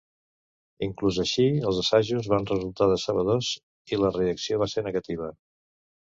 Inclús 0.85 1.17
així, 1.23 1.43
els 1.71 1.81
assajos 1.81 2.29
van 2.31 2.47
resultar 2.51 2.87
decebedors 2.91 3.49
i 3.93 3.99
la 4.05 4.11
reacció 4.15 4.59
va 4.63 4.69
ser 4.73 4.85
negativa. 4.89 5.29